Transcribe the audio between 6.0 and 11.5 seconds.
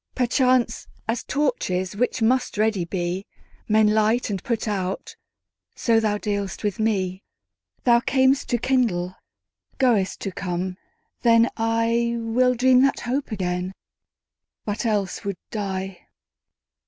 dealst with me. Thou cam'st to kindle, goest to come: then